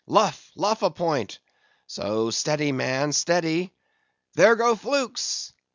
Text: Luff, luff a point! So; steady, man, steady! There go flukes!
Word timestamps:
Luff, 0.07 0.51
luff 0.55 0.81
a 0.81 0.89
point! 0.89 1.37
So; 1.85 2.31
steady, 2.31 2.71
man, 2.71 3.13
steady! 3.13 3.71
There 4.33 4.55
go 4.55 4.75
flukes! 4.75 5.53